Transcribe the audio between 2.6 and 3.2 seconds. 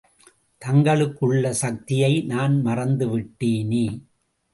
மறந்து